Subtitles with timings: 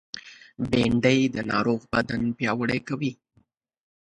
[0.69, 3.11] بېنډۍ د ناروغ بدن پیاوړی کوي